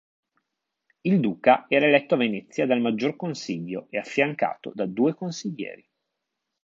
[1.03, 5.87] Il duca era eletto a Venezia dal Maggior Consiglio e affiancato da due consiglieri.